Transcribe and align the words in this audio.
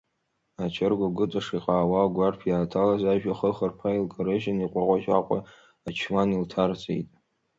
Ачыргә 0.63 1.05
агәыҵаш 1.07 1.47
иҟаауа 1.57 1.99
агәарԥ 2.03 2.41
иааҭалаз 2.45 3.03
ажә 3.11 3.27
ахы 3.33 3.49
хырԥа 3.57 3.89
илкарыжьын, 3.97 4.57
иҟәаҟәа-чаҟәа 4.65 5.39
ачуан 5.87 6.29
илҭарҵеит. 6.31 7.07